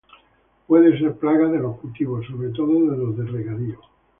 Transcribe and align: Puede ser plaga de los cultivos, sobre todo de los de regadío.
Puede 0.65 0.97
ser 0.97 1.13
plaga 1.17 1.47
de 1.47 1.59
los 1.59 1.77
cultivos, 1.77 2.25
sobre 2.25 2.49
todo 2.49 2.89
de 2.89 2.97
los 2.97 3.15
de 3.17 3.23
regadío. 3.25 3.79